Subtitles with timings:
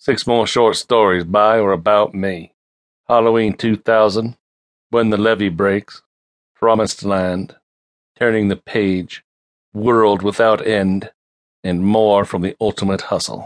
[0.00, 2.54] Six more short stories by or about me.
[3.08, 4.36] Halloween 2000,
[4.90, 6.02] When the Levee Breaks,
[6.54, 7.56] Promised Land,
[8.16, 9.24] Turning the Page,
[9.74, 11.10] World Without End,
[11.64, 13.36] and more from the Ultimate Hustle.